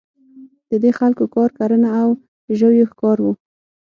[0.69, 2.09] د دې خلکو کار کرنه او
[2.57, 3.33] ژویو ښکار وو.